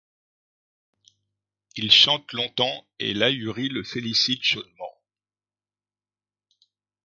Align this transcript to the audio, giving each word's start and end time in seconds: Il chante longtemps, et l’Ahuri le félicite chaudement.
Il 1.75 1.91
chante 1.91 2.33
longtemps, 2.33 2.87
et 2.97 3.13
l’Ahuri 3.13 3.69
le 3.69 3.83
félicite 3.83 4.41
chaudement. 4.41 4.95